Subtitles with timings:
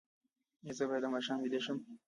[0.63, 1.77] ایا زه باید د ماښام ویده شم؟